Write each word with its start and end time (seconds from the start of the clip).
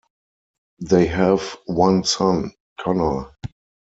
They 0.79 1.05
have 1.05 1.57
one 1.67 2.03
son, 2.05 2.53
Connor. 2.79 3.35